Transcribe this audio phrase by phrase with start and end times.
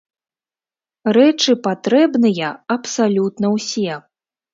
[1.17, 3.93] Рэчы патрэбныя абсалютна ўсе.